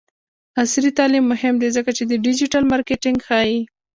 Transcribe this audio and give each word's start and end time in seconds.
عصري 0.61 0.91
تعلیم 0.99 1.25
مهم 1.33 1.55
دی 1.61 1.69
ځکه 1.77 1.91
چې 1.97 2.03
د 2.05 2.13
ډیجیټل 2.25 2.63
مارکیټینګ 2.71 3.19
ښيي. 3.27 3.57